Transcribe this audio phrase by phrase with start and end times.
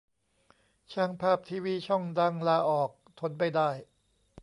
[0.91, 3.69] ช่างภาพทีวีช่องดัง ลาออก ทนไม่ได้